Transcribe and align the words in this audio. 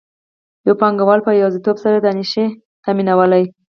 یو 0.67 0.73
پانګوال 0.81 1.19
په 1.23 1.31
یوازیتوب 1.41 1.77
سره 1.83 1.97
دا 1.99 2.11
نشي 2.19 2.45
تامینولی 2.83 3.43